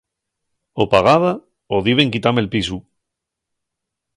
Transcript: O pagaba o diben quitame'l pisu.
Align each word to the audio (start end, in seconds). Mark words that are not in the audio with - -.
O 0.81 0.83
pagaba 0.93 1.31
o 1.75 1.83
diben 1.87 2.11
quitame'l 2.13 2.51
pisu. 2.53 2.77